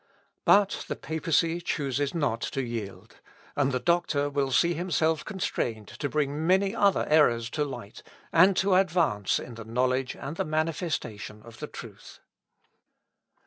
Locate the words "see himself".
4.51-5.23